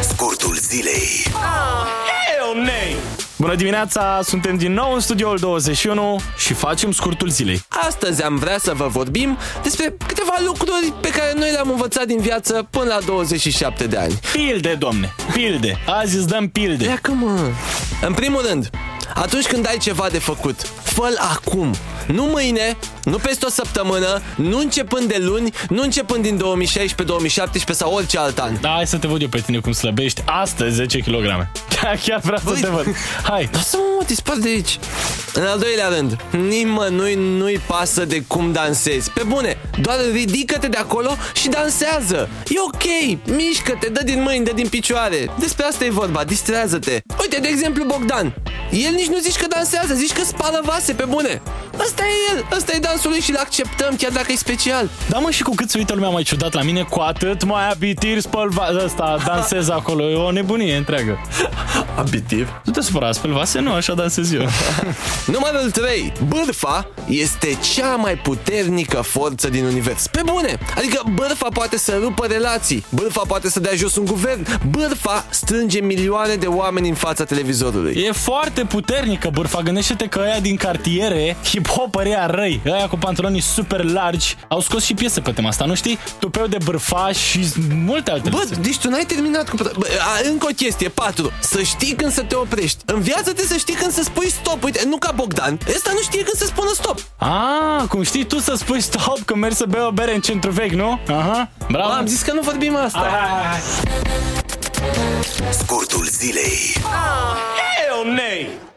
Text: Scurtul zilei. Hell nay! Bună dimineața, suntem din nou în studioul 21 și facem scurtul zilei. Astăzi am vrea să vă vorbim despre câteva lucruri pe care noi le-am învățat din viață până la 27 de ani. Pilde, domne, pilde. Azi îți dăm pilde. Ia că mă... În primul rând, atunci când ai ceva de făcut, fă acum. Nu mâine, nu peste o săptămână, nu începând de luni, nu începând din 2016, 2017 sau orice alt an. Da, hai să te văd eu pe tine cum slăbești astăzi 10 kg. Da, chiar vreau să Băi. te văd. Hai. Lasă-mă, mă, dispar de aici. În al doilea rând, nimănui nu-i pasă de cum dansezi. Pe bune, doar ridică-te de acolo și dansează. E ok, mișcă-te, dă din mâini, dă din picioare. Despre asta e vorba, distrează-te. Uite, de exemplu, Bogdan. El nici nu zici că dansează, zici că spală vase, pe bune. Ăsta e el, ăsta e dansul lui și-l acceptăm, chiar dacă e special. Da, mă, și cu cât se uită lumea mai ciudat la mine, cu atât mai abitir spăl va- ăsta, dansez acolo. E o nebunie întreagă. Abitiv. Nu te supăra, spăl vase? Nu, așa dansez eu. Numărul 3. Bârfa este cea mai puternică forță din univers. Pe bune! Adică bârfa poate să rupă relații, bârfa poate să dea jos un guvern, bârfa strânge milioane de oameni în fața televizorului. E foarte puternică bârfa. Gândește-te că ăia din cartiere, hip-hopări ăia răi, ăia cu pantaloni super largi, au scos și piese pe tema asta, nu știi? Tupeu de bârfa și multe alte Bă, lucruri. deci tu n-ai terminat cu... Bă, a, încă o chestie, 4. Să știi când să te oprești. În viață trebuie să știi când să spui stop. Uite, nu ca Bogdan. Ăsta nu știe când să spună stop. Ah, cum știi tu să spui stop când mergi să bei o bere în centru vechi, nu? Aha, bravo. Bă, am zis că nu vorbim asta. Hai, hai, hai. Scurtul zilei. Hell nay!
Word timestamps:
Scurtul 0.00 0.58
zilei. 0.60 1.26
Hell 1.32 2.62
nay! 2.62 2.96
Bună 3.36 3.54
dimineața, 3.54 4.20
suntem 4.24 4.56
din 4.56 4.72
nou 4.72 4.92
în 4.92 5.00
studioul 5.00 5.38
21 5.38 6.20
și 6.36 6.54
facem 6.54 6.92
scurtul 6.92 7.28
zilei. 7.28 7.64
Astăzi 7.68 8.22
am 8.22 8.36
vrea 8.36 8.58
să 8.58 8.72
vă 8.74 8.86
vorbim 8.88 9.38
despre 9.62 9.94
câteva 10.06 10.34
lucruri 10.46 10.92
pe 11.00 11.08
care 11.08 11.32
noi 11.36 11.50
le-am 11.50 11.70
învățat 11.70 12.06
din 12.06 12.20
viață 12.20 12.66
până 12.70 12.84
la 12.84 12.98
27 13.06 13.86
de 13.86 13.96
ani. 13.96 14.18
Pilde, 14.32 14.74
domne, 14.74 15.14
pilde. 15.32 15.78
Azi 15.86 16.16
îți 16.16 16.26
dăm 16.26 16.48
pilde. 16.48 16.84
Ia 16.84 16.98
că 17.02 17.10
mă... 17.10 17.50
În 18.02 18.14
primul 18.14 18.44
rând, 18.48 18.70
atunci 19.14 19.46
când 19.46 19.66
ai 19.66 19.76
ceva 19.76 20.08
de 20.10 20.18
făcut, 20.18 20.60
fă 20.82 21.08
acum. 21.34 21.74
Nu 22.12 22.24
mâine, 22.24 22.76
nu 23.04 23.16
peste 23.16 23.46
o 23.46 23.48
săptămână, 23.48 24.22
nu 24.36 24.58
începând 24.58 25.08
de 25.08 25.16
luni, 25.20 25.52
nu 25.68 25.82
începând 25.82 26.22
din 26.22 26.36
2016, 26.36 27.02
2017 27.08 27.84
sau 27.84 27.94
orice 27.94 28.18
alt 28.18 28.38
an. 28.38 28.60
Da, 28.60 28.68
hai 28.68 28.86
să 28.86 28.96
te 28.96 29.06
văd 29.06 29.22
eu 29.22 29.28
pe 29.28 29.40
tine 29.40 29.58
cum 29.58 29.72
slăbești 29.72 30.22
astăzi 30.26 30.74
10 30.74 30.98
kg. 30.98 31.24
Da, 31.82 31.92
chiar 32.04 32.20
vreau 32.20 32.38
să 32.38 32.50
Băi. 32.50 32.60
te 32.60 32.68
văd. 32.68 32.86
Hai. 33.22 33.48
Lasă-mă, 33.52 33.82
mă, 33.98 34.04
dispar 34.06 34.36
de 34.36 34.48
aici. 34.48 34.78
În 35.34 35.42
al 35.42 35.58
doilea 35.58 35.88
rând, 35.88 36.16
nimănui 36.48 37.14
nu-i 37.14 37.60
pasă 37.66 38.04
de 38.04 38.22
cum 38.26 38.52
dansezi. 38.52 39.10
Pe 39.10 39.22
bune, 39.26 39.58
doar 39.80 39.96
ridică-te 40.12 40.66
de 40.68 40.76
acolo 40.76 41.16
și 41.34 41.48
dansează. 41.48 42.28
E 42.48 42.60
ok, 42.66 43.18
mișcă-te, 43.36 43.88
dă 43.88 44.02
din 44.04 44.22
mâini, 44.22 44.44
dă 44.44 44.52
din 44.54 44.68
picioare. 44.68 45.30
Despre 45.38 45.64
asta 45.64 45.84
e 45.84 45.90
vorba, 45.90 46.24
distrează-te. 46.24 47.00
Uite, 47.20 47.38
de 47.40 47.48
exemplu, 47.48 47.84
Bogdan. 47.84 48.34
El 48.72 48.92
nici 48.94 49.06
nu 49.06 49.18
zici 49.18 49.36
că 49.36 49.46
dansează, 49.46 49.94
zici 49.94 50.12
că 50.12 50.24
spală 50.24 50.60
vase, 50.64 50.92
pe 50.92 51.04
bune. 51.08 51.42
Ăsta 51.80 52.02
e 52.02 52.34
el, 52.36 52.44
ăsta 52.56 52.72
e 52.74 52.78
dansul 52.78 53.10
lui 53.10 53.20
și-l 53.20 53.36
acceptăm, 53.36 53.96
chiar 53.96 54.10
dacă 54.10 54.32
e 54.32 54.36
special. 54.36 54.88
Da, 55.08 55.18
mă, 55.18 55.30
și 55.30 55.42
cu 55.42 55.54
cât 55.54 55.70
se 55.70 55.78
uită 55.78 55.94
lumea 55.94 56.08
mai 56.08 56.22
ciudat 56.22 56.52
la 56.52 56.62
mine, 56.62 56.82
cu 56.82 57.00
atât 57.00 57.44
mai 57.44 57.68
abitir 57.70 58.20
spăl 58.20 58.48
va- 58.48 58.68
ăsta, 58.84 59.16
dansez 59.26 59.68
acolo. 59.68 60.10
E 60.10 60.14
o 60.14 60.30
nebunie 60.30 60.76
întreagă. 60.76 61.18
Abitiv. 61.96 62.48
Nu 62.64 62.72
te 62.72 62.80
supăra, 62.80 63.12
spăl 63.12 63.32
vase? 63.32 63.58
Nu, 63.60 63.72
așa 63.72 63.94
dansez 63.94 64.32
eu. 64.32 64.40
Numărul 65.34 65.70
3. 65.70 66.12
Bârfa 66.28 66.86
este 67.08 67.58
cea 67.74 67.94
mai 67.96 68.14
puternică 68.14 69.00
forță 69.00 69.48
din 69.48 69.64
univers. 69.64 70.06
Pe 70.06 70.20
bune! 70.24 70.58
Adică 70.76 71.02
bârfa 71.14 71.48
poate 71.54 71.78
să 71.78 71.98
rupă 72.02 72.26
relații, 72.26 72.84
bârfa 72.88 73.22
poate 73.26 73.50
să 73.50 73.60
dea 73.60 73.74
jos 73.74 73.96
un 73.96 74.04
guvern, 74.04 74.46
bârfa 74.70 75.24
strânge 75.30 75.80
milioane 75.80 76.34
de 76.34 76.46
oameni 76.46 76.88
în 76.88 76.94
fața 76.94 77.24
televizorului. 77.24 78.02
E 78.06 78.12
foarte 78.12 78.64
puternică 78.64 79.30
bârfa. 79.32 79.60
Gândește-te 79.60 80.06
că 80.06 80.20
ăia 80.24 80.40
din 80.40 80.56
cartiere, 80.56 81.36
hip-hopări 81.44 82.06
ăia 82.08 82.26
răi, 82.26 82.60
ăia 82.66 82.88
cu 82.88 82.96
pantaloni 82.96 83.40
super 83.40 83.82
largi, 83.84 84.36
au 84.48 84.60
scos 84.60 84.84
și 84.84 84.94
piese 84.94 85.20
pe 85.20 85.30
tema 85.32 85.48
asta, 85.48 85.64
nu 85.64 85.74
știi? 85.74 85.98
Tupeu 86.18 86.46
de 86.46 86.56
bârfa 86.64 87.12
și 87.12 87.46
multe 87.84 88.10
alte 88.10 88.28
Bă, 88.28 88.36
lucruri. 88.40 88.62
deci 88.62 88.78
tu 88.78 88.88
n-ai 88.88 89.04
terminat 89.06 89.48
cu... 89.48 89.56
Bă, 89.56 89.70
a, 90.00 90.28
încă 90.30 90.46
o 90.50 90.54
chestie, 90.56 90.88
4. 90.88 91.32
Să 91.40 91.62
știi 91.62 91.81
când 91.90 92.12
să 92.12 92.22
te 92.22 92.34
oprești. 92.34 92.82
În 92.86 93.00
viață 93.00 93.22
trebuie 93.22 93.46
să 93.46 93.56
știi 93.56 93.74
când 93.74 93.92
să 93.92 94.02
spui 94.02 94.30
stop. 94.30 94.62
Uite, 94.62 94.82
nu 94.86 94.96
ca 94.96 95.12
Bogdan. 95.14 95.58
Ăsta 95.74 95.90
nu 95.92 96.00
știe 96.00 96.22
când 96.22 96.36
să 96.36 96.44
spună 96.44 96.70
stop. 96.74 96.98
Ah, 97.16 97.88
cum 97.88 98.02
știi 98.02 98.24
tu 98.24 98.38
să 98.38 98.54
spui 98.56 98.80
stop 98.80 99.18
când 99.24 99.40
mergi 99.40 99.56
să 99.56 99.64
bei 99.68 99.80
o 99.80 99.90
bere 99.90 100.14
în 100.14 100.20
centru 100.20 100.50
vechi, 100.50 100.72
nu? 100.72 101.00
Aha, 101.08 101.50
bravo. 101.68 101.88
Bă, 101.88 101.94
am 101.94 102.06
zis 102.06 102.22
că 102.22 102.32
nu 102.32 102.40
vorbim 102.40 102.76
asta. 102.76 102.98
Hai, 102.98 103.28
hai, 103.28 103.42
hai. 103.50 103.60
Scurtul 105.52 106.08
zilei. 106.10 106.76
Hell 106.82 108.12
nay! 108.14 108.70